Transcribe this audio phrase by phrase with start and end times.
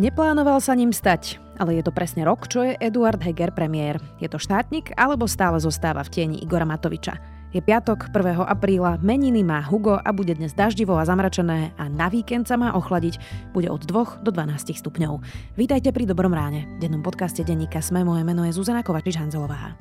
[0.00, 4.00] Neplánoval sa ním stať, ale je to presne rok, čo je Eduard Heger premiér.
[4.16, 7.20] Je to štátnik alebo stále zostáva v tieni Igora Matoviča.
[7.52, 8.48] Je piatok 1.
[8.48, 12.72] apríla, meniny má Hugo a bude dnes daždivo a zamračené a na víkend sa má
[12.72, 13.20] ochladiť.
[13.52, 15.20] Bude od 2 do 12 stupňov.
[15.60, 16.64] Vítajte pri Dobrom ráne.
[16.80, 19.76] V dennom podcaste denníka Sme moje meno je Zuzana Kovačič-Hanzelová.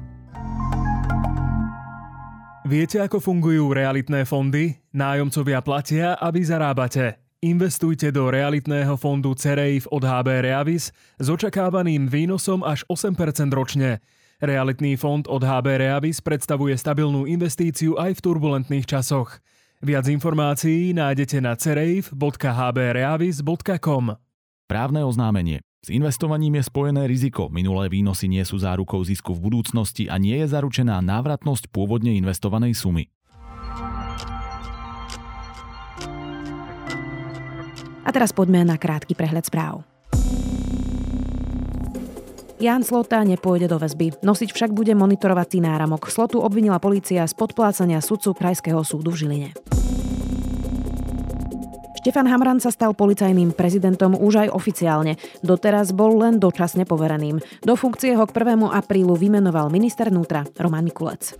[2.67, 4.83] Viete, ako fungujú realitné fondy?
[4.91, 7.28] Nájomcovia platia, aby zarábate.
[7.39, 13.16] Investujte do realitného fondu Cereif od HB Reavis s očakávaným výnosom až 8%
[13.55, 14.03] ročne.
[14.43, 19.39] Realitný fond od HB Reavis predstavuje stabilnú investíciu aj v turbulentných časoch.
[19.80, 24.05] Viac informácií nájdete na cereif.hbreavis.com
[24.67, 25.63] Právne oznámenie.
[25.80, 27.47] S investovaním je spojené riziko.
[27.47, 32.75] Minulé výnosy nie sú zárukou zisku v budúcnosti a nie je zaručená návratnosť pôvodne investovanej
[32.75, 33.08] sumy.
[38.09, 39.86] A teraz poďme na krátky prehľad správ.
[42.58, 44.25] Jan Slota nepôjde do väzby.
[44.25, 46.09] Nosiť však bude monitorovací náramok.
[46.09, 49.50] Slotu obvinila polícia z podplácania sudcu Krajského súdu v Žiline.
[52.02, 55.14] Štefan Hamran sa stal policajným prezidentom už aj oficiálne.
[55.45, 57.38] Doteraz bol len dočasne povereným.
[57.61, 58.73] Do funkcie ho k 1.
[58.73, 61.38] aprílu vymenoval minister vnútra Roman Mikulec.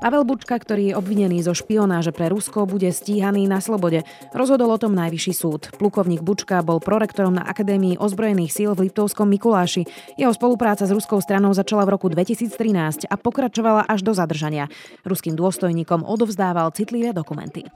[0.00, 4.08] Pavel Bučka, ktorý je obvinený zo špionáže pre Rusko, bude stíhaný na slobode.
[4.32, 5.68] Rozhodol o tom najvyšší súd.
[5.76, 9.84] Plukovník Bučka bol prorektorom na Akadémii ozbrojených síl v Liptovskom Mikuláši.
[10.16, 14.72] Jeho spolupráca s ruskou stranou začala v roku 2013 a pokračovala až do zadržania.
[15.04, 17.68] Ruským dôstojníkom odovzdával citlivé dokumenty.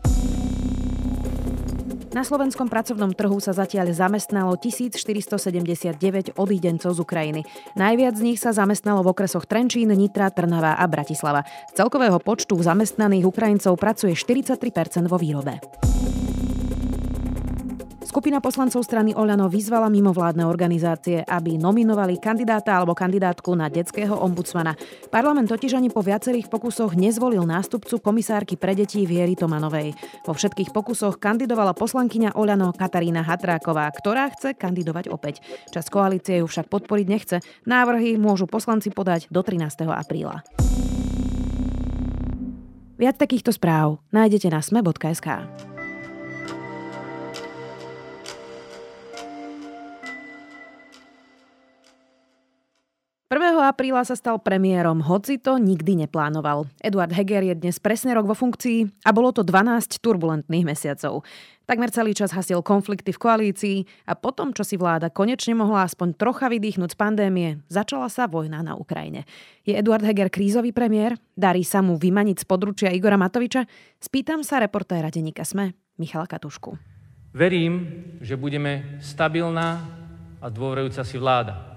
[2.14, 5.98] Na slovenskom pracovnom trhu sa zatiaľ zamestnalo 1479
[6.38, 7.42] odídencov z Ukrajiny.
[7.74, 11.42] Najviac z nich sa zamestnalo v okresoch Trenčín, Nitra, Trnava a Bratislava.
[11.74, 15.58] Z celkového počtu zamestnaných Ukrajincov pracuje 43% vo výrobe.
[18.14, 24.78] Skupina poslancov strany Oľano vyzvala mimovládne organizácie, aby nominovali kandidáta alebo kandidátku na detského ombudsmana.
[25.10, 29.98] Parlament totiž ani po viacerých pokusoch nezvolil nástupcu komisárky pre deti Viery Tomanovej.
[30.22, 35.42] Vo všetkých pokusoch kandidovala poslankyňa Oľano Katarína Hatráková, ktorá chce kandidovať opäť.
[35.74, 37.42] Čas koalície ju však podporiť nechce.
[37.66, 39.90] Návrhy môžu poslanci podať do 13.
[39.90, 40.46] apríla.
[42.94, 45.73] Viac takýchto správ nájdete na sme.sk.
[53.66, 56.68] apríla sa stal premiérom, hoci to nikdy neplánoval.
[56.84, 61.26] Eduard Heger je dnes presne rok vo funkcii a bolo to 12 turbulentných mesiacov.
[61.64, 63.76] Takmer celý čas hasil konflikty v koalícii
[64.06, 68.62] a potom, čo si vláda konečne mohla aspoň trocha vydýchnuť z pandémie, začala sa vojna
[68.62, 69.26] na Ukrajine.
[69.66, 71.18] Je Eduard Heger krízový premiér?
[71.34, 73.66] Darí sa mu vymaniť z područia Igora Matoviča?
[73.98, 76.78] Spýtam sa reportéra denníka SME, Michala Katušku.
[77.34, 79.82] Verím, že budeme stabilná
[80.38, 81.73] a dôverujúca si vláda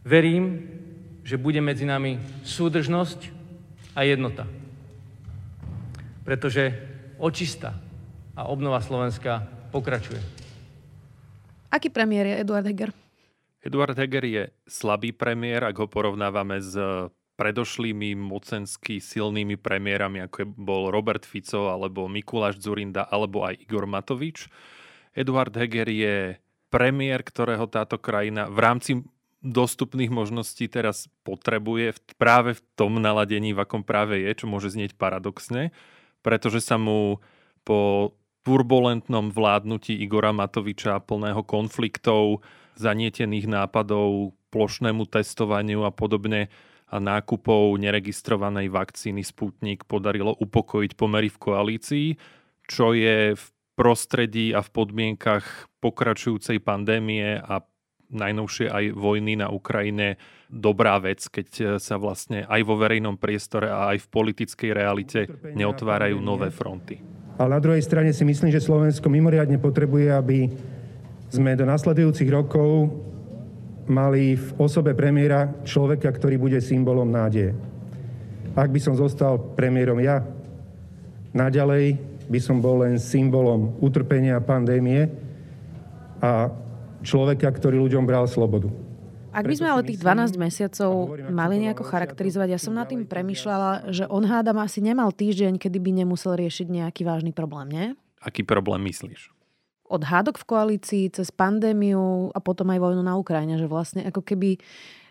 [0.00, 0.64] Verím,
[1.20, 3.20] že bude medzi nami súdržnosť
[3.92, 4.48] a jednota.
[6.24, 6.72] Pretože
[7.20, 7.76] očista
[8.32, 10.20] a obnova Slovenska pokračuje.
[11.70, 12.90] Aký premiér je Eduard Heger?
[13.60, 16.74] Eduard Heger je slabý premiér, ak ho porovnávame s
[17.36, 23.88] predošlými mocensky silnými premiérami, ako je bol Robert Fico, alebo Mikuláš Zurinda, alebo aj Igor
[23.88, 24.48] Matovič.
[25.16, 26.16] Eduard Heger je
[26.68, 28.92] premiér, ktorého táto krajina v rámci
[29.40, 34.96] dostupných možností teraz potrebuje práve v tom naladení, v akom práve je, čo môže znieť
[34.96, 35.72] paradoxne,
[36.20, 37.24] pretože sa mu
[37.64, 38.12] po
[38.44, 42.44] turbulentnom vládnutí Igora Matoviča plného konfliktov,
[42.76, 46.48] zanietených nápadov, plošnému testovaniu a podobne
[46.90, 52.08] a nákupov neregistrovanej vakcíny Sputnik podarilo upokojiť pomery v koalícii,
[52.66, 53.44] čo je v
[53.78, 57.62] prostredí a v podmienkach pokračujúcej pandémie a
[58.10, 60.18] najnovšie aj vojny na Ukrajine
[60.50, 65.20] dobrá vec, keď e, sa vlastne aj vo verejnom priestore a aj v politickej realite
[65.54, 66.98] neotvárajú nové fronty.
[67.38, 70.38] Ale na druhej strane si myslím, že Slovensko mimoriadne potrebuje, aby
[71.30, 72.90] sme do nasledujúcich rokov
[73.86, 77.54] mali v osobe premiéra človeka, ktorý bude symbolom nádeje.
[78.58, 80.26] Ak by som zostal premiérom ja,
[81.30, 81.96] naďalej
[82.30, 85.10] by som bol len symbolom utrpenia pandémie
[86.22, 86.50] a
[87.02, 88.68] človeka, ktorý ľuďom bral slobodu.
[89.30, 90.90] Ak by sme ale tých 12 mesiacov
[91.30, 95.78] mali nejako charakterizovať, ja som nad tým premyšľala, že on hádam asi nemal týždeň, kedy
[95.78, 97.86] by nemusel riešiť nejaký vážny problém, nie?
[98.18, 99.30] Aký problém myslíš?
[99.90, 104.22] Od hádok v koalícii cez pandémiu a potom aj vojnu na Ukrajine, že vlastne ako
[104.22, 104.58] keby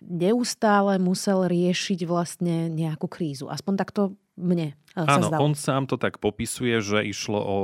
[0.03, 3.51] neustále musel riešiť vlastne nejakú krízu.
[3.51, 4.01] Aspoň takto
[4.39, 5.43] mne sa Áno, zdalo.
[5.43, 7.57] on sám to tak popisuje, že išlo o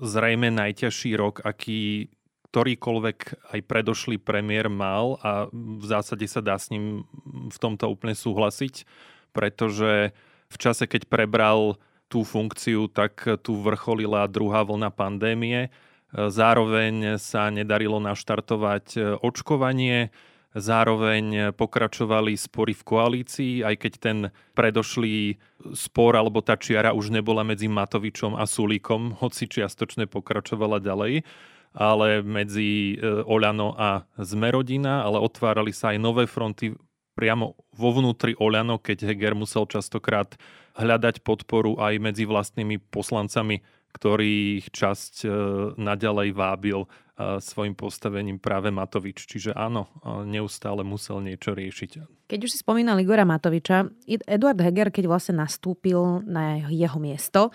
[0.00, 2.08] zrejme najťažší rok, aký
[2.52, 7.08] ktorýkoľvek aj predošlý premiér mal a v zásade sa dá s ním
[7.48, 8.84] v tomto úplne súhlasiť,
[9.32, 10.12] pretože
[10.52, 11.80] v čase, keď prebral
[12.12, 15.72] tú funkciu, tak tu vrcholila druhá vlna pandémie.
[16.12, 20.12] Zároveň sa nedarilo naštartovať očkovanie,
[20.52, 24.18] zároveň pokračovali spory v koalícii, aj keď ten
[24.52, 25.40] predošlý
[25.72, 31.24] spor alebo tá čiara už nebola medzi Matovičom a Sulíkom, hoci čiastočne pokračovala ďalej
[31.72, 36.76] ale medzi e, Oľano a Zmerodina, ale otvárali sa aj nové fronty
[37.16, 40.36] priamo vo vnútri Oľano, keď Heger musel častokrát
[40.76, 43.60] hľadať podporu aj medzi vlastnými poslancami,
[43.92, 45.28] ktorých časť e,
[45.76, 49.28] naďalej vábil svojim postavením práve Matovič.
[49.28, 49.88] Čiže áno,
[50.24, 52.24] neustále musel niečo riešiť.
[52.32, 53.92] Keď už si spomínal Igora Matoviča,
[54.24, 57.52] Eduard Heger, keď vlastne nastúpil na jeho miesto,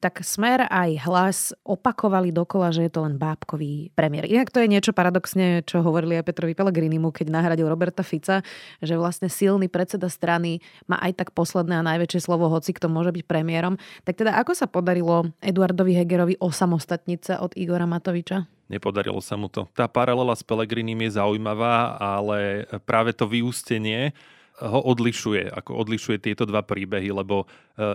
[0.00, 4.24] tak Smer aj hlas opakovali dokola, že je to len bábkový premiér.
[4.24, 8.40] Inak to je niečo paradoxne, čo hovorili aj Petrovi Pellegrinimu, keď nahradil Roberta Fica,
[8.80, 13.12] že vlastne silný predseda strany má aj tak posledné a najväčšie slovo, hoci kto môže
[13.12, 13.76] byť premiérom.
[14.08, 18.48] Tak teda ako sa podarilo Eduardovi Hegerovi osamostatniť sa od Igora Matoviča?
[18.68, 19.68] Nepodarilo sa mu to.
[19.76, 24.16] Tá paralela s Pelegrinim je zaujímavá, ale práve to vyústenie
[24.62, 27.46] ho odlišuje, ako odlišuje tieto dva príbehy, lebo e,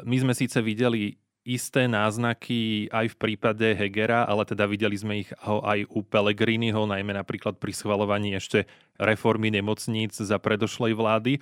[0.04, 1.16] my sme síce videli
[1.48, 6.83] isté náznaky aj v prípade Hegera, ale teda videli sme ich ho aj u Pellegriniho,
[6.83, 8.68] najmä napríklad pri schvalovaní ešte
[9.00, 11.39] reformy nemocníc za predošlej vlády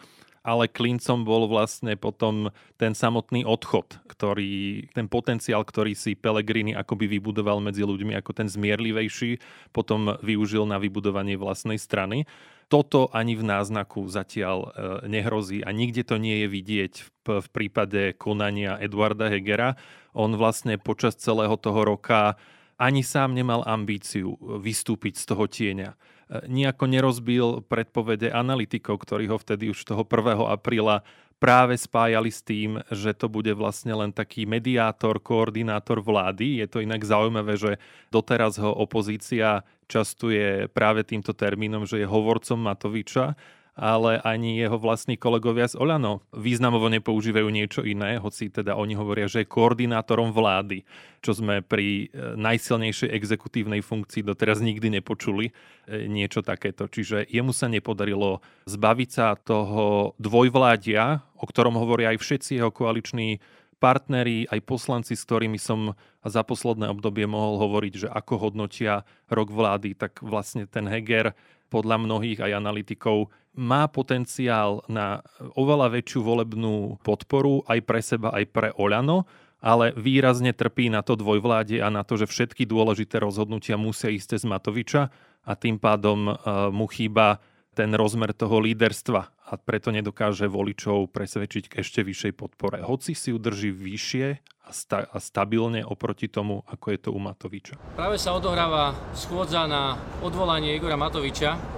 [0.48, 7.20] ale klincom bol vlastne potom ten samotný odchod, ktorý, ten potenciál, ktorý si Pellegrini akoby
[7.20, 9.44] vybudoval medzi ľuďmi ako ten zmierlivejší,
[9.76, 12.24] potom využil na vybudovanie vlastnej strany.
[12.72, 14.70] Toto ani v náznaku zatiaľ e,
[15.12, 16.94] nehrozí a nikde to nie je vidieť
[17.28, 19.76] v, prípade konania Eduarda Hegera.
[20.16, 22.40] On vlastne počas celého toho roka
[22.80, 25.92] ani sám nemal ambíciu vystúpiť z toho tieňa
[26.30, 30.44] nejako nerozbil predpovede analytikov, ktorí ho vtedy už toho 1.
[30.48, 31.04] apríla
[31.38, 36.60] práve spájali s tým, že to bude vlastne len taký mediátor, koordinátor vlády.
[36.60, 37.72] Je to inak zaujímavé, že
[38.10, 43.38] doteraz ho opozícia častuje práve týmto termínom, že je hovorcom Matoviča
[43.78, 49.30] ale ani jeho vlastní kolegovia z Olano významovo nepoužívajú niečo iné, hoci teda oni hovoria,
[49.30, 50.82] že je koordinátorom vlády,
[51.22, 55.54] čo sme pri e, najsilnejšej exekutívnej funkcii doteraz nikdy nepočuli
[55.86, 56.90] e, niečo takéto.
[56.90, 63.38] Čiže jemu sa nepodarilo zbaviť sa toho dvojvládia, o ktorom hovoria aj všetci jeho koaliční
[63.78, 65.94] partneri, aj poslanci, s ktorými som
[66.26, 71.38] za posledné obdobie mohol hovoriť, že ako hodnotia rok vlády, tak vlastne ten Heger
[71.70, 75.26] podľa mnohých aj analytikov má potenciál na
[75.58, 79.26] oveľa väčšiu volebnú podporu aj pre seba, aj pre Oľano,
[79.58, 84.38] ale výrazne trpí na to dvojvláde a na to, že všetky dôležité rozhodnutia musia ísť
[84.38, 85.10] z Matoviča
[85.42, 87.42] a tým pádom uh, mu chýba
[87.78, 92.82] ten rozmer toho líderstva a preto nedokáže voličov presvedčiť k ešte vyššej podpore.
[92.82, 94.26] Hoci si ju drží vyššie
[94.66, 97.78] a, sta- a stabilne oproti tomu, ako je to u Matoviča.
[97.94, 99.94] Práve sa odohráva schôdza na
[100.26, 101.77] odvolanie Igora Matoviča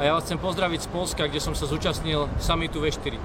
[0.00, 3.20] a ja vás chcem pozdraviť z Polska, kde som sa zúčastnil samitu V4.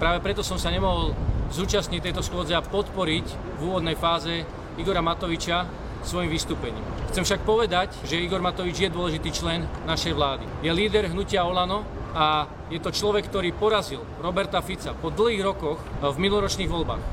[0.00, 1.12] Práve preto som sa nemohol
[1.52, 4.48] zúčastniť tejto schôdze a podporiť v úvodnej fáze
[4.80, 5.68] Igora Matoviča
[6.00, 6.80] svojim vystúpením.
[7.12, 10.48] Chcem však povedať, že Igor Matovič je dôležitý člen našej vlády.
[10.64, 11.84] Je líder hnutia Olano
[12.16, 17.04] a je to človek, ktorý porazil Roberta Fica po dlhých rokoch v minuloročných voľbách.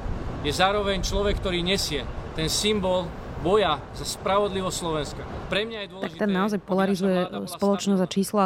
[0.48, 5.22] Je zároveň človek, ktorý nesie ten symbol boja za spravodlivosť Slovenska.
[5.50, 6.14] Pre mňa je dôležité...
[6.14, 7.20] Tak ten naozaj polarizuje
[7.50, 8.44] spoločnosť a čísla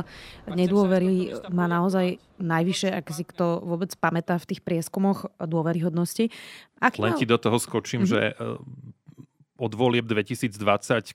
[0.48, 6.32] nedôvery má naozaj najvyššie, ak si kto vôbec pamätá v tých prieskumoch dôveryhodnosti.
[6.80, 7.20] Aký Len mal...
[7.20, 8.12] ti do toho skočím, mm-hmm.
[8.12, 10.56] že eh, od volieb 2020,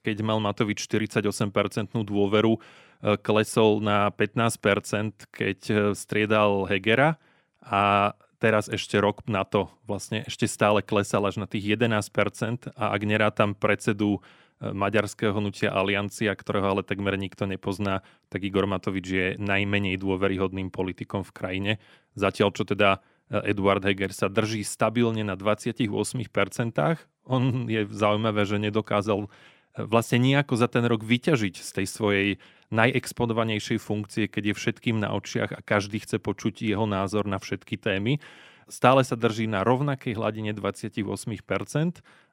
[0.01, 7.17] keď mal Matovič 48% dôveru, eh, klesol na 15%, keď eh, striedal Hegera
[7.65, 12.85] a teraz ešte rok na to vlastne ešte stále klesal až na tých 11% a
[12.97, 14.21] ak nerátam predsedu e,
[14.73, 18.01] maďarského hnutia Aliancia, ktorého ale takmer nikto nepozná,
[18.33, 21.73] tak Igor Matovič je najmenej dôveryhodným politikom v krajine.
[22.17, 25.87] Zatiaľ, čo teda e, Eduard Heger sa drží stabilne na 28%.
[27.29, 29.29] On je zaujímavé, že nedokázal
[29.77, 32.29] vlastne nejako za ten rok vyťažiť z tej svojej
[32.71, 37.79] najexponovanejšej funkcie, keď je všetkým na očiach a každý chce počuť jeho názor na všetky
[37.79, 38.23] témy.
[38.71, 41.03] Stále sa drží na rovnakej hladine 28%,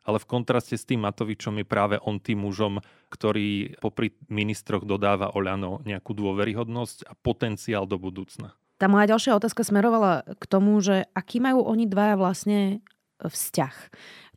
[0.06, 2.78] ale v kontraste s tým Matovičom je práve on tým mužom,
[3.10, 8.54] ktorý popri ministroch dodáva Oľano nejakú dôveryhodnosť a potenciál do budúcna.
[8.78, 12.86] Tá moja ďalšia otázka smerovala k tomu, že aký majú oni dvaja vlastne
[13.18, 13.76] vzťah.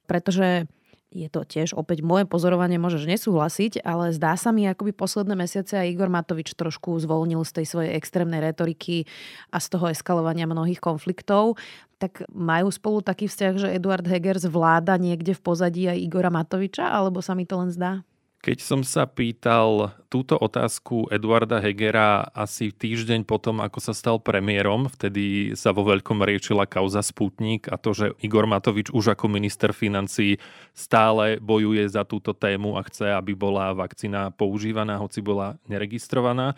[0.09, 0.64] Pretože
[1.10, 5.34] je to tiež opäť moje pozorovanie, môžeš nesúhlasiť, ale zdá sa mi, ako by posledné
[5.34, 9.10] mesiace aj Igor Matovič trošku zvolnil z tej svojej extrémnej retoriky
[9.50, 11.58] a z toho eskalovania mnohých konfliktov.
[11.98, 16.88] Tak majú spolu taký vzťah, že Eduard Heger zvláda niekde v pozadí aj Igora Matoviča,
[16.88, 18.06] alebo sa mi to len zdá?
[18.40, 24.88] Keď som sa pýtal túto otázku Eduarda Hegera asi týždeň potom, ako sa stal premiérom,
[24.88, 29.76] vtedy sa vo veľkom riešila kauza Sputnik a to, že Igor Matovič už ako minister
[29.76, 30.40] financí
[30.73, 36.56] stále bojuje za túto tému a chce, aby bola vakcína používaná, hoci bola neregistrovaná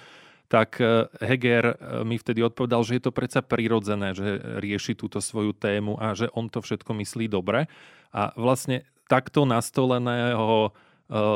[0.53, 1.75] tak eh, Heger eh,
[2.05, 6.29] mi vtedy odpovedal, že je to predsa prirodzené, že rieši túto svoju tému a že
[6.37, 7.73] on to všetko myslí dobre.
[8.13, 10.77] A vlastne takto nastoleného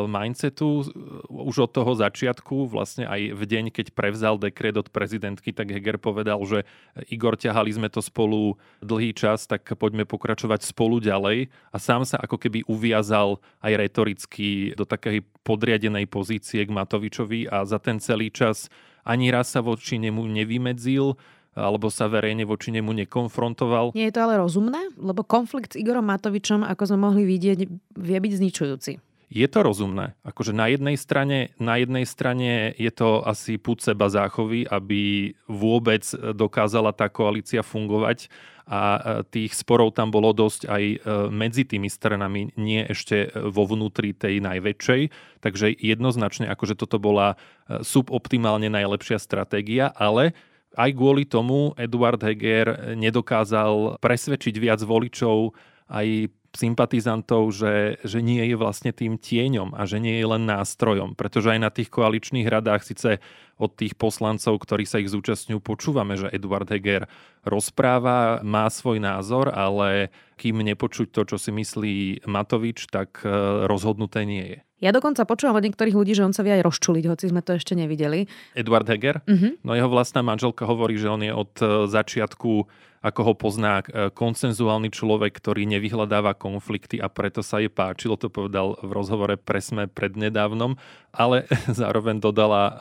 [0.09, 0.88] mindsetu
[1.28, 6.00] už od toho začiatku, vlastne aj v deň, keď prevzal dekret od prezidentky, tak Heger
[6.00, 6.64] povedal, že
[7.12, 12.16] Igor, ťahali sme to spolu dlhý čas, tak poďme pokračovať spolu ďalej a sám sa
[12.16, 18.33] ako keby uviazal aj retoricky do takej podriadenej pozície k Matovičovi a za ten celý
[18.33, 18.73] čas
[19.04, 21.14] ani raz sa voči nemu nevymedzil,
[21.56, 23.97] alebo sa verejne voči nemu nekonfrontoval.
[23.97, 24.92] Nie je to ale rozumné?
[25.00, 27.59] Lebo konflikt s Igorom Matovičom, ako sme mohli vidieť,
[27.97, 28.92] vie byť zničujúci.
[29.26, 30.14] Je to rozumné.
[30.23, 36.06] Akože na jednej strane, na jednej strane je to asi púd seba záchovy, aby vôbec
[36.14, 38.30] dokázala tá koalícia fungovať
[38.66, 40.97] a e, tých sporov tam bolo dosť aj e,
[41.30, 45.02] medzi tými stranami, nie ešte vo vnútri tej najväčšej.
[45.42, 50.35] Takže jednoznačne, akože toto bola e, suboptimálne najlepšia stratégia, ale
[50.75, 55.54] aj kvôli tomu Eduard Heger nedokázal presvedčiť viac voličov
[55.87, 61.13] aj sympatizantov, že, že nie je vlastne tým tieňom a že nie je len nástrojom.
[61.13, 63.21] Pretože aj na tých koaličných radách síce
[63.57, 67.09] od tých poslancov, ktorí sa ich zúčastňujú, počúvame, že Eduard Heger
[67.45, 71.95] rozpráva, má svoj názor, ale kým nepočuť to, čo si myslí
[72.29, 73.29] Matovič, tak e,
[73.65, 74.59] rozhodnuté nie je.
[74.77, 77.57] Ja dokonca počúvam od niektorých ľudí, že on sa vie aj rozčuliť, hoci sme to
[77.57, 78.29] ešte nevideli.
[78.53, 79.25] Eduard Heger?
[79.25, 79.57] Uh-huh.
[79.65, 82.69] No jeho vlastná manželka hovorí, že on je od e, začiatku
[83.07, 88.27] ako ho pozná e, konsenzuálny človek, ktorý nevyhľadáva konflikty a preto sa jej páčilo, to
[88.27, 90.75] povedal v rozhovore Presme prednedávnom,
[91.15, 92.75] ale zároveň dodala, e,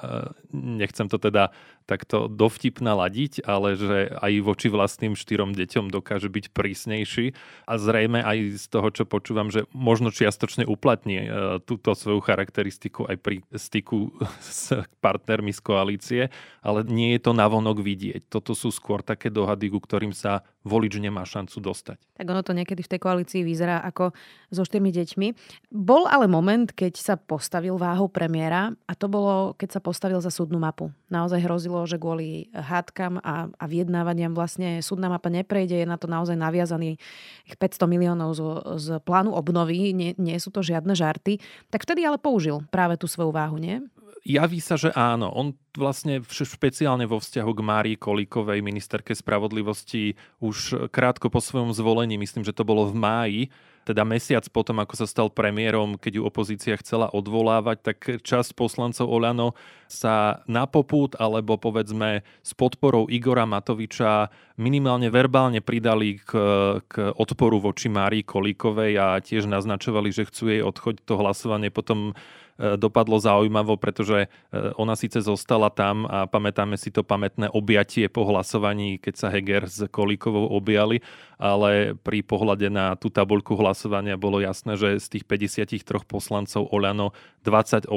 [0.81, 1.53] nechcem to teda
[1.85, 7.37] takto dovtipna ladiť, ale že aj voči vlastným štyrom deťom dokáže byť prísnejší
[7.69, 11.27] a zrejme aj z toho, čo počúvam, že možno čiastočne uplatní e,
[11.61, 16.21] túto svoju charakteristiku aj pri styku s partnermi z koalície,
[16.65, 18.25] ale nie je to navonok vidieť.
[18.33, 21.99] Toto sú skôr také dohady, ku ktorým sa volič nemá šancu dostať.
[22.17, 24.15] Tak ono to niekedy v tej koalícii vyzerá ako
[24.49, 25.27] so štyrmi deťmi.
[25.69, 30.33] Bol ale moment, keď sa postavil váhou premiéra a to bolo, keď sa postavil za
[30.33, 30.89] súdnu mapu.
[31.13, 36.09] Naozaj hrozilo, že kvôli hádkam a, a vyjednávaniam vlastne súdna mapa neprejde, je na to
[36.09, 36.97] naozaj naviazaný
[37.59, 38.41] 500 miliónov z,
[38.79, 41.37] z plánu obnovy, nie, nie sú to žiadne žarty.
[41.69, 43.85] Tak vtedy ale použil práve tú svoju váhu, nie?
[44.25, 45.29] Javí sa, že áno.
[45.29, 52.17] On vlastne špeciálne vo vzťahu k Márii Kolíkovej, ministerke spravodlivosti, už krátko po svojom zvolení,
[52.17, 53.41] myslím, že to bolo v máji,
[53.85, 59.05] teda mesiac potom, ako sa stal premiérom, keď ju opozícia chcela odvolávať, tak časť poslancov
[59.05, 59.53] Oľano
[59.85, 66.33] sa na popút alebo povedzme s podporou Igora Matoviča minimálne verbálne pridali k,
[66.81, 71.05] k odporu voči Márii Kolíkovej a tiež naznačovali, že chcú jej odchoď.
[71.05, 72.17] To hlasovanie potom
[72.55, 74.27] dopadlo zaujímavo, pretože e,
[74.79, 79.67] ona síce zostala tam a pamätáme si to pamätné objatie po hlasovaní, keď sa Heger
[79.67, 81.03] s Kolíkovou objali,
[81.35, 87.11] ale pri pohľade na tú tabuľku hlasovania bolo jasné, že z tých 53 poslancov Oľano
[87.43, 87.91] 28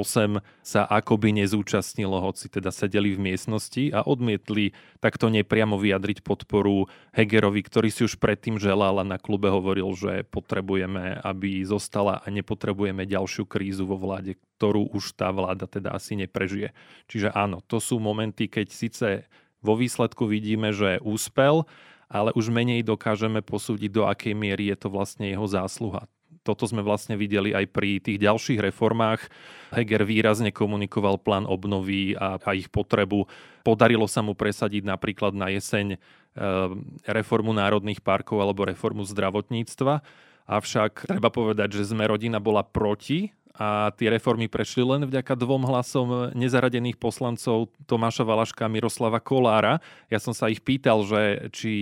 [0.67, 7.63] sa akoby nezúčastnilo, hoci teda sedeli v miestnosti a odmietli takto nepriamo vyjadriť podporu Hegerovi,
[7.63, 13.07] ktorý si už predtým želal a na klube hovoril, že potrebujeme, aby zostala a nepotrebujeme
[13.07, 16.75] ďalšiu krízu vo vláde, ktorú už tá vláda teda asi neprežije.
[17.07, 19.09] Čiže áno, to sú momenty, keď síce
[19.63, 21.63] vo výsledku vidíme, že úspel,
[22.11, 26.11] ale už menej dokážeme posúdiť, do akej miery je to vlastne jeho zásluha.
[26.43, 29.29] Toto sme vlastne videli aj pri tých ďalších reformách.
[29.69, 33.29] Heger výrazne komunikoval plán obnovy a, a ich potrebu.
[33.61, 35.99] Podarilo sa mu presadiť napríklad na jeseň e,
[37.05, 40.01] reformu národných parkov alebo reformu zdravotníctva.
[40.49, 45.67] Avšak treba povedať, že sme rodina bola proti a tie reformy prešli len vďaka dvom
[45.67, 49.83] hlasom nezaradených poslancov Tomáša Valaška a Miroslava Kolára.
[50.07, 51.73] Ja som sa ich pýtal, že či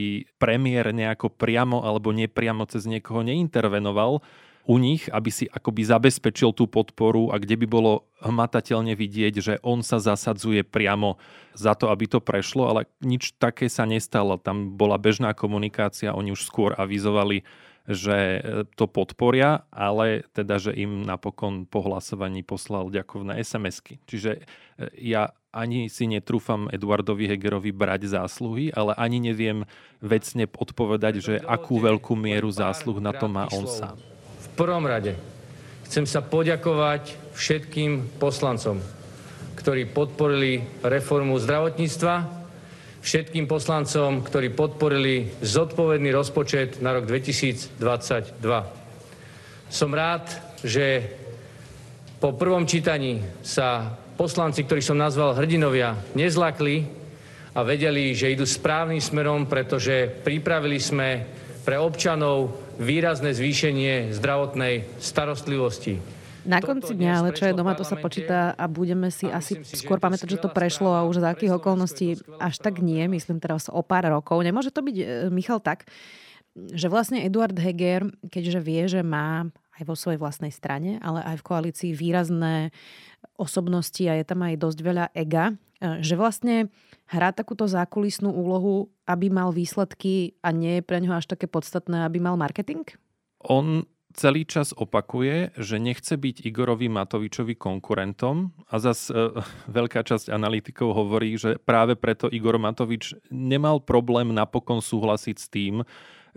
[0.40, 4.24] premiér nejako priamo alebo nepriamo cez niekoho neintervenoval
[4.66, 9.54] u nich, aby si akoby zabezpečil tú podporu a kde by bolo hmatateľne vidieť, že
[9.62, 11.22] on sa zasadzuje priamo
[11.54, 14.40] za to, aby to prešlo, ale nič také sa nestalo.
[14.42, 17.46] Tam bola bežná komunikácia, oni už skôr avizovali
[17.86, 18.42] že
[18.74, 24.02] to podporia, ale teda, že im napokon po hlasovaní poslal ďakovné SMS-ky.
[24.10, 24.42] Čiže
[24.98, 29.64] ja ani si netrúfam Eduardovi Hegerovi brať zásluhy, ale ani neviem
[30.04, 33.96] vecne odpovedať, že akú veľkú mieru zásluh na to má on sám.
[34.44, 35.16] V prvom rade
[35.88, 38.84] chcem sa poďakovať všetkým poslancom,
[39.56, 42.14] ktorí podporili reformu zdravotníctva,
[43.06, 47.78] všetkým poslancom, ktorí podporili zodpovedný rozpočet na rok 2022.
[49.70, 50.26] Som rád,
[50.66, 51.06] že
[52.18, 56.82] po prvom čítaní sa poslanci, ktorých som nazval hrdinovia, nezlakli
[57.54, 61.22] a vedeli, že idú správnym smerom, pretože pripravili sme
[61.62, 66.15] pre občanov výrazné zvýšenie zdravotnej starostlivosti.
[66.46, 69.98] Na konci dňa, ale čo je doma, to sa počíta a budeme si asi skôr
[69.98, 73.82] pamätať, že to prešlo a už za akých okolností až tak nie, myslím teraz o
[73.82, 74.46] pár rokov.
[74.46, 75.90] Nemôže to byť, e, Michal, tak,
[76.56, 81.42] že vlastne Eduard Heger, keďže vie, že má aj vo svojej vlastnej strane, ale aj
[81.42, 82.72] v koalícii výrazné
[83.36, 86.72] osobnosti a je tam aj dosť veľa ega, e, že vlastne
[87.10, 92.06] hrá takúto zákulisnú úlohu, aby mal výsledky a nie je pre ňoho až také podstatné,
[92.06, 92.86] aby mal marketing?
[93.44, 93.84] On
[94.16, 99.14] celý čas opakuje, že nechce byť Igorovi Matovičovi konkurentom a zas e,
[99.76, 105.84] veľká časť analytikov hovorí, že práve preto Igor Matovič nemal problém napokon súhlasiť s tým,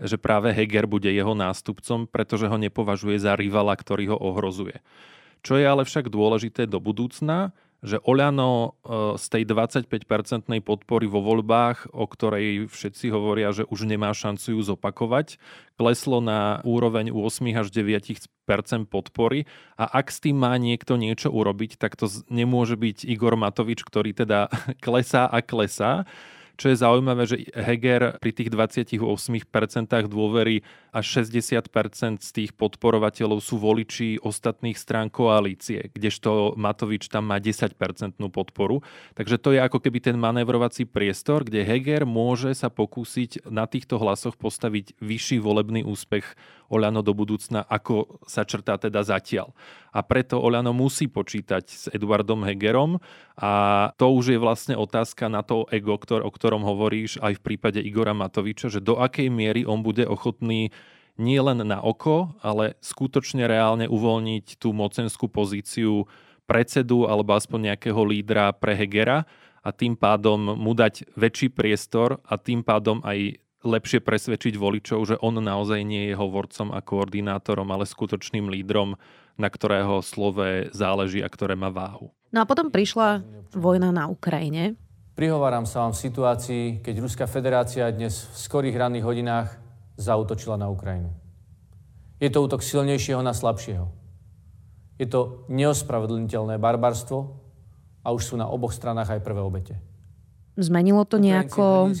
[0.00, 4.80] že práve Heger bude jeho nástupcom, pretože ho nepovažuje za rivala, ktorý ho ohrozuje.
[5.40, 8.68] Čo je ale však dôležité do budúcna, že Oľano e,
[9.16, 14.60] z tej 25-percentnej podpory vo voľbách, o ktorej všetci hovoria, že už nemá šancu ju
[14.60, 15.40] zopakovať,
[15.80, 18.28] kleslo na úroveň 8 až 9%
[18.84, 19.48] podpory.
[19.80, 24.12] A ak s tým má niekto niečo urobiť, tak to nemôže byť Igor Matovič, ktorý
[24.12, 24.52] teda
[24.84, 26.04] klesá a klesá.
[26.60, 29.00] Čo je zaujímavé, že Heger pri tých 28%
[30.12, 30.60] dôvery
[30.90, 37.74] až 60% z tých podporovateľov sú voliči ostatných strán koalície, kdežto Matovič tam má 10%
[38.30, 38.82] podporu.
[39.14, 44.02] Takže to je ako keby ten manevrovací priestor, kde Heger môže sa pokúsiť na týchto
[44.02, 46.34] hlasoch postaviť vyšší volebný úspech
[46.70, 49.50] Oľano do budúcna, ako sa črtá teda zatiaľ.
[49.90, 53.02] A preto Oľano musí počítať s Eduardom Hegerom
[53.34, 53.52] a
[53.98, 57.82] to už je vlastne otázka na to ego, ktor- o ktorom hovoríš aj v prípade
[57.82, 60.70] Igora Matoviča, že do akej miery on bude ochotný
[61.20, 66.08] nie len na oko, ale skutočne reálne uvoľniť tú mocenskú pozíciu
[66.48, 69.28] predsedu alebo aspoň nejakého lídra pre Hegera
[69.60, 75.20] a tým pádom mu dať väčší priestor a tým pádom aj lepšie presvedčiť voličov, že
[75.20, 78.96] on naozaj nie je hovorcom a koordinátorom, ale skutočným lídrom,
[79.36, 82.08] na ktorého slove záleží a ktoré má váhu.
[82.32, 83.20] No a potom prišla
[83.52, 84.80] vojna na Ukrajine.
[85.12, 89.48] Prihováram sa vám v situácii, keď Ruská federácia dnes v skorých ranných hodinách
[90.00, 91.12] zautočila na Ukrajinu.
[92.16, 93.88] Je to útok silnejšieho na slabšieho.
[95.00, 97.36] Je to neospravedlniteľné barbarstvo
[98.04, 99.74] a už sú na oboch stranách aj prvé obete.
[100.60, 101.94] Zmenilo to nejako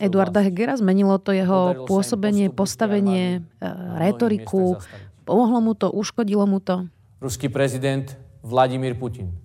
[0.00, 0.80] Eduarda Hegera?
[0.80, 3.68] Zmenilo to jeho pôsobenie, postavenie, e,
[4.00, 4.80] retoriku?
[5.28, 5.92] Pomohlo mu to?
[5.92, 6.88] Uškodilo mu to?
[7.20, 9.36] Ruský prezident Vladimír Putin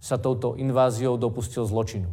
[0.00, 2.08] sa touto inváziou dopustil zločinu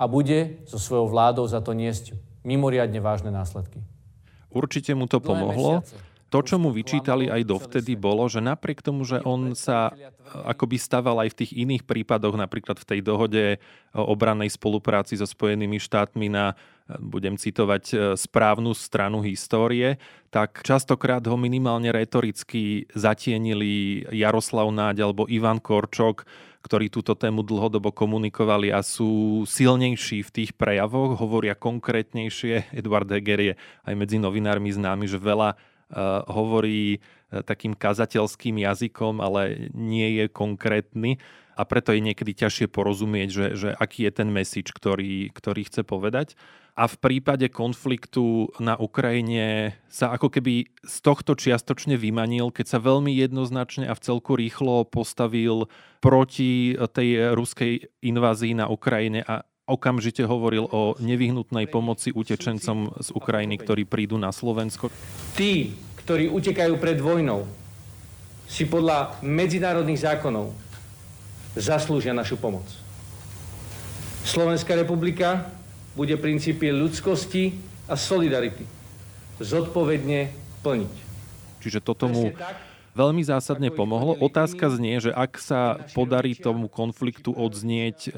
[0.00, 3.82] a bude so svojou vládou za to niesť mimoriadne vážne následky.
[4.54, 5.82] Určite mu to pomohlo.
[6.34, 10.10] To, čo mu vyčítali aj dovtedy, bolo, že napriek tomu, že on sa e,
[10.50, 13.62] akoby staval aj v tých iných prípadoch, napríklad v tej dohode
[13.94, 16.58] o obrannej spolupráci so Spojenými štátmi na,
[16.90, 20.02] e, budem citovať, e, správnu stranu histórie,
[20.34, 26.26] tak častokrát ho minimálne retoricky zatienili Jaroslav Náď alebo Ivan Korčok,
[26.64, 32.72] ktorí túto tému dlhodobo komunikovali a sú silnejší v tých prejavoch, hovoria konkrétnejšie.
[32.72, 35.60] Eduard Heger je aj medzi novinármi známy, že veľa
[35.94, 41.20] Eh, hovorí eh, takým kazateľským jazykom, ale nie je konkrétny
[41.54, 45.86] a preto je niekedy ťažšie porozumieť, že, že aký je ten message, ktorý, ktorý chce
[45.86, 46.34] povedať.
[46.74, 52.78] A v prípade konfliktu na Ukrajine sa ako keby z tohto čiastočne vymanil, keď sa
[52.82, 55.70] veľmi jednoznačne a v celku rýchlo postavil
[56.02, 63.54] proti tej ruskej invázii na Ukrajine a okamžite hovoril o nevyhnutnej pomoci utečencom z Ukrajiny,
[63.62, 64.90] ktorí prídu na Slovensko.
[65.38, 67.46] Tí, ktorí utekajú pred vojnou,
[68.44, 70.52] si podľa medzinárodných zákonov
[71.54, 72.66] zaslúžia našu pomoc.
[74.24, 75.50] Slovenská republika
[75.94, 77.54] bude princípy ľudskosti
[77.86, 78.66] a solidarity
[79.38, 80.30] zodpovedne
[80.62, 80.94] plniť.
[81.60, 82.30] Čiže toto mu
[82.94, 84.14] veľmi zásadne pomohlo.
[84.22, 88.10] Otázka znie, že ak sa podarí tomu konfliktu odznieť e,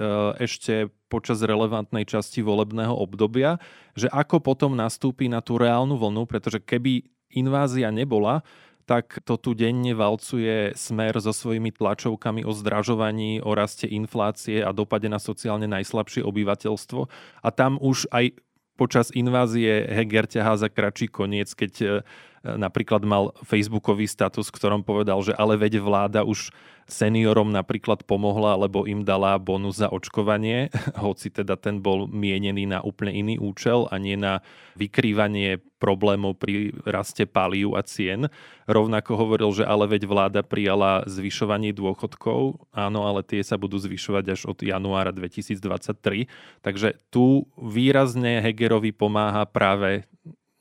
[0.45, 3.57] ešte počas relevantnej časti volebného obdobia,
[3.97, 8.45] že ako potom nastúpi na tú reálnu vlnu, pretože keby invázia nebola,
[8.87, 14.71] tak to tu denne valcuje smer so svojimi tlačovkami o zdražovaní, o raste inflácie a
[14.71, 17.01] dopade na sociálne najslabšie obyvateľstvo.
[17.43, 18.39] A tam už aj
[18.79, 22.05] počas invázie Heger ťahá za kračí koniec, keď
[22.45, 26.53] napríklad mal facebookový status, v ktorom povedal, že ale veď vláda už
[26.87, 30.71] seniorom napríklad pomohla, lebo im dala bonus za očkovanie,
[31.05, 34.41] hoci teda ten bol mienený na úplne iný účel a nie na
[34.79, 38.33] vykrývanie problémov pri raste palív a cien.
[38.65, 44.25] Rovnako hovoril, že ale veď vláda prijala zvyšovanie dôchodkov, áno, ale tie sa budú zvyšovať
[44.33, 46.31] až od januára 2023.
[46.65, 50.09] Takže tu výrazne Hegerovi pomáha práve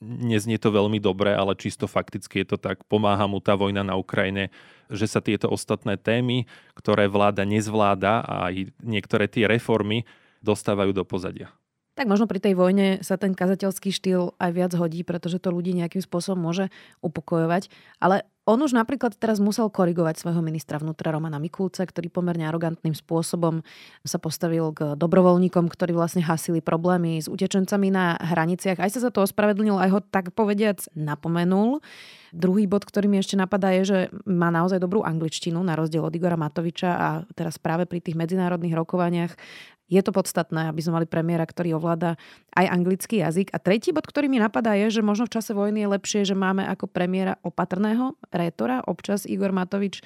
[0.03, 3.95] neznie to veľmi dobre, ale čisto fakticky je to tak, pomáha mu tá vojna na
[3.95, 4.51] Ukrajine,
[4.91, 6.45] že sa tieto ostatné témy,
[6.77, 10.03] ktoré vláda nezvláda a aj niektoré tie reformy
[10.43, 11.49] dostávajú do pozadia.
[11.95, 15.71] Tak možno pri tej vojne sa ten kazateľský štýl aj viac hodí, pretože to ľudí
[15.71, 16.67] nejakým spôsobom môže
[16.99, 17.71] upokojovať.
[18.03, 22.93] Ale on už napríklad teraz musel korigovať svojho ministra vnútra Romana Mikulca, ktorý pomerne arogantným
[22.93, 23.65] spôsobom
[24.05, 28.77] sa postavil k dobrovoľníkom, ktorí vlastne hasili problémy s utečencami na hraniciach.
[28.77, 31.81] Aj sa za to ospravedlnil, aj ho tak povediac napomenul.
[32.35, 36.13] Druhý bod, ktorý mi ešte napadá, je, že má naozaj dobrú angličtinu, na rozdiel od
[36.13, 39.33] Igora Matoviča a teraz práve pri tých medzinárodných rokovaniach
[39.85, 42.17] je to podstatné, aby sme mali premiéra, ktorý ovláda
[42.57, 43.53] aj anglický jazyk.
[43.53, 46.33] A tretí bod, ktorý mi napadá, je, že možno v čase vojny je lepšie, že
[46.33, 48.81] máme ako premiéra opatrného rétora.
[48.89, 50.01] Občas Igor Matovič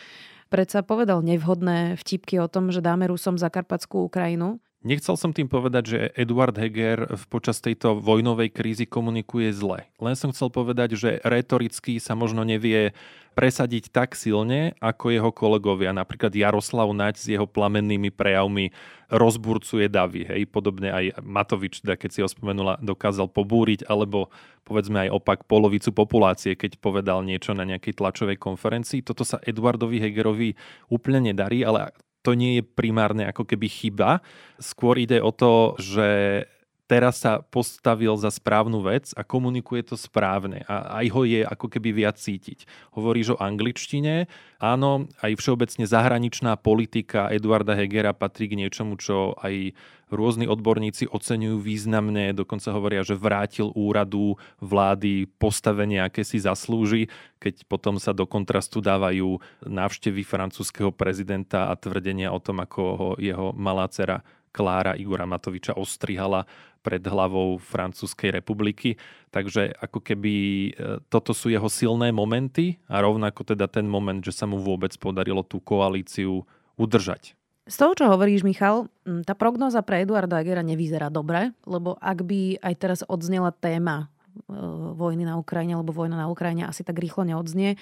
[0.51, 4.59] predsa povedal nevhodné vtipky o tom, že dáme Rusom Zakarpatskú Ukrajinu.
[4.79, 9.91] Nechcel som tým povedať, že Eduard Heger v počas tejto vojnovej krízy komunikuje zle.
[9.99, 12.95] Len som chcel povedať, že retoricky sa možno nevie
[13.35, 15.91] presadiť tak silne, ako jeho kolegovia.
[15.91, 18.71] Napríklad Jaroslav Naď s jeho plamennými prejavmi
[19.11, 20.23] rozburcuje davy.
[20.23, 20.47] Hej.
[20.47, 24.31] Podobne aj Matovič, teda keď si ho spomenula, dokázal pobúriť, alebo
[24.63, 29.03] povedzme aj opak polovicu populácie, keď povedal niečo na nejakej tlačovej konferencii.
[29.03, 30.55] Toto sa Eduardovi Hegerovi
[30.87, 34.19] úplne nedarí, ale to nie je primárne ako keby chyba.
[34.59, 36.43] Skôr ide o to, že
[36.89, 41.69] teraz sa postavil za správnu vec a komunikuje to správne a aj ho je ako
[41.69, 42.65] keby viac cítiť.
[42.97, 44.25] Hovoríš o angličtine,
[44.57, 49.77] áno, aj všeobecne zahraničná politika Eduarda Hegera patrí k niečomu, čo aj
[50.09, 57.69] rôzni odborníci oceňujú významne, dokonca hovoria, že vrátil úradu vlády postavenie, aké si zaslúži, keď
[57.69, 59.37] potom sa do kontrastu dávajú
[59.69, 65.77] návštevy francúzského prezidenta a tvrdenia o tom, ako ho jeho malá dcera Klára Igora Matoviča
[65.77, 68.95] ostrihala pred hlavou Francúzskej republiky.
[69.29, 70.71] Takže ako keby e,
[71.11, 75.45] toto sú jeho silné momenty a rovnako teda ten moment, že sa mu vôbec podarilo
[75.45, 76.47] tú koalíciu
[76.79, 77.37] udržať.
[77.69, 78.89] Z toho, čo hovoríš, Michal,
[79.29, 84.09] tá prognoza pre Eduarda Agera nevyzerá dobre, lebo ak by aj teraz odznela téma
[84.49, 84.57] e,
[84.97, 87.77] vojny na Ukrajine, alebo vojna na Ukrajine asi tak rýchlo neodznie,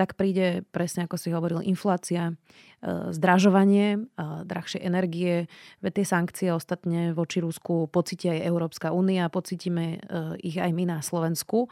[0.00, 5.44] tak príde presne ako si hovoril inflácia, e, zdražovanie, e, drahšie energie,
[5.84, 10.88] veď tie sankcie ostatne voči Rusku pocíti aj Európska únia, pocítime e, ich aj my
[10.88, 11.68] na Slovensku.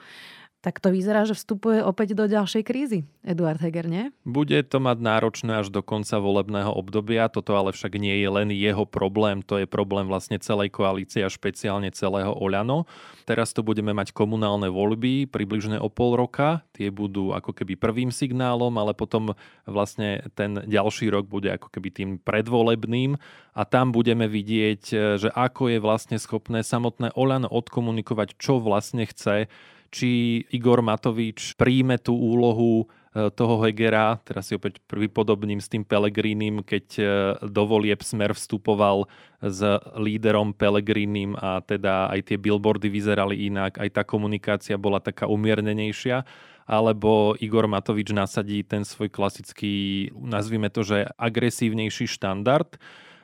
[0.58, 3.06] Tak to vyzerá, že vstupuje opäť do ďalšej krízy.
[3.22, 4.10] Eduard Heger, nie?
[4.26, 7.30] Bude to mať náročné až do konca volebného obdobia.
[7.30, 11.30] Toto ale však nie je len jeho problém, to je problém vlastne celej koalície a
[11.30, 12.90] špeciálne celého Oľano.
[13.22, 16.66] Teraz tu budeme mať komunálne voľby približne o pol roka.
[16.74, 21.88] Tie budú ako keby prvým signálom, ale potom vlastne ten ďalší rok bude ako keby
[21.94, 23.14] tým predvolebným
[23.54, 24.82] a tam budeme vidieť,
[25.22, 29.46] že ako je vlastne schopné samotné Oľano odkomunikovať, čo vlastne chce
[29.88, 35.84] či Igor Matovič príjme tú úlohu e, toho Hegera, teraz si opäť pripodobním s tým
[35.84, 37.04] Pelegrínim, keď e,
[37.48, 39.08] do volieb Smer vstupoval
[39.40, 39.60] s
[39.96, 46.24] líderom Pelegrínim a teda aj tie billboardy vyzerali inak, aj tá komunikácia bola taká umiernenejšia.
[46.68, 52.76] Alebo Igor Matovič nasadí ten svoj klasický, nazvime to, že agresívnejší štandard,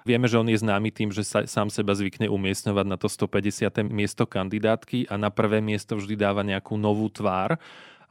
[0.05, 3.89] Vieme, že on je známy tým, že sa sám seba zvykne umiestňovať na to 150.
[3.89, 7.57] miesto kandidátky a na prvé miesto vždy dáva nejakú novú tvár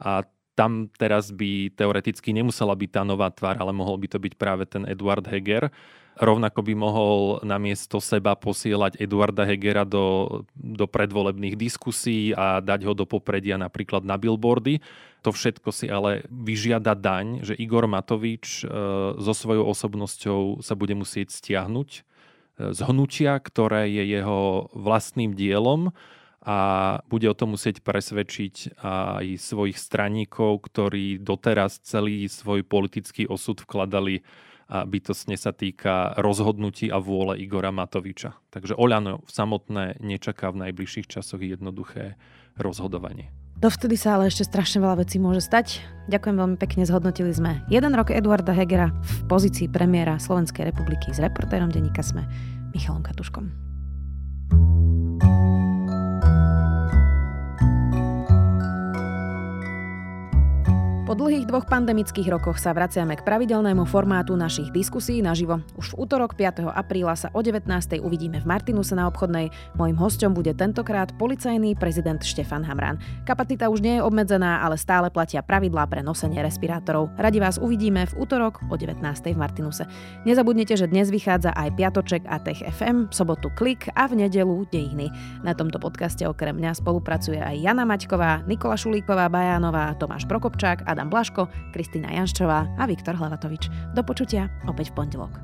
[0.02, 0.26] a
[0.58, 4.66] tam teraz by teoreticky nemusela byť tá nová tvár, ale mohol by to byť práve
[4.66, 5.70] ten Eduard Heger.
[6.14, 12.94] Rovnako by mohol namiesto seba posielať Eduarda Hegera do, do predvolebných diskusí a dať ho
[12.94, 14.78] do popredia napríklad na billboardy.
[15.26, 18.70] To všetko si ale vyžiada daň, že Igor Matovič e,
[19.18, 22.00] so svojou osobnosťou sa bude musieť stiahnuť e,
[22.70, 25.90] z hnutia, ktoré je jeho vlastným dielom
[26.44, 26.58] a
[27.08, 34.20] bude o tom musieť presvedčiť aj svojich straníkov, ktorí doteraz celý svoj politický osud vkladali
[34.74, 38.34] a bytostne sa týka rozhodnutí a vôle Igora Matoviča.
[38.50, 42.18] Takže Oľano samotné nečaká v najbližších časoch jednoduché
[42.58, 43.30] rozhodovanie.
[43.54, 45.78] Dovtedy sa ale ešte strašne veľa vecí môže stať.
[46.10, 51.22] Ďakujem veľmi pekne, zhodnotili sme jeden rok Eduarda Hegera v pozícii premiéra Slovenskej republiky s
[51.22, 52.26] reportérom denníka Sme
[52.74, 53.73] Michalom Katuškom.
[61.04, 65.60] Po dlhých dvoch pandemických rokoch sa vraciame k pravidelnému formátu našich diskusí naživo.
[65.76, 66.64] Už v útorok 5.
[66.64, 67.68] apríla sa o 19.
[68.00, 69.52] uvidíme v Martinuse na obchodnej.
[69.76, 72.96] Mojím hostom bude tentokrát policajný prezident Štefan Hamran.
[73.28, 77.12] Kapacita už nie je obmedzená, ale stále platia pravidlá pre nosenie respirátorov.
[77.20, 79.04] Radi vás uvidíme v útorok o 19.
[79.04, 79.84] v Martinuse.
[80.24, 85.12] Nezabudnite, že dnes vychádza aj Piatoček a Tech FM, sobotu Klik a v nedelu Dejiny.
[85.44, 91.03] Na tomto podcaste okrem mňa spolupracuje aj Jana Maťková, Nikola Šulíková, Bajánová, Tomáš Prokopčák, Adam
[91.04, 93.68] Adam Blaško, Kristýna Janščová a Viktor Hlavatovič.
[93.92, 95.36] Do počutia opäť v pondelok.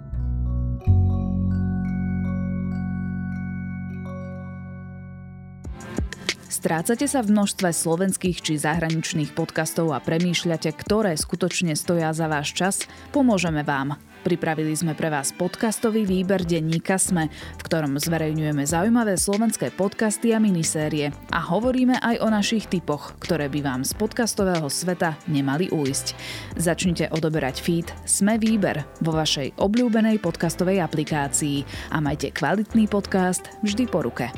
[6.48, 12.56] Strácate sa v množstve slovenských či zahraničných podcastov a premýšľate, ktoré skutočne stoja za váš
[12.56, 12.74] čas?
[13.12, 14.00] Pomôžeme vám.
[14.20, 20.38] Pripravili sme pre vás podcastový výber denníka Sme, v ktorom zverejňujeme zaujímavé slovenské podcasty a
[20.38, 26.12] minisérie a hovoríme aj o našich typoch, ktoré by vám z podcastového sveta nemali újsť.
[26.60, 33.88] Začnite odoberať feed Sme výber vo vašej obľúbenej podcastovej aplikácii a majte kvalitný podcast vždy
[33.88, 34.28] po ruke.